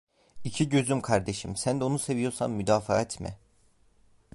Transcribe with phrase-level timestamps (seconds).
[0.43, 3.37] İki gözüm kardeşim, sen de onu seviyorsan müdafaa etme…